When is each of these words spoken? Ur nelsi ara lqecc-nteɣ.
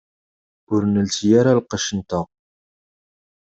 Ur 0.73 0.81
nelsi 0.85 1.27
ara 1.39 1.57
lqecc-nteɣ. 1.59 2.25